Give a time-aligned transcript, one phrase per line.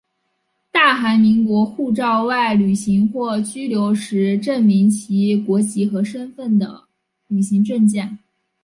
[0.71, 6.85] 大韩民国护照外旅行或居留时证明其国籍和身份的
[7.27, 8.17] 旅行证件。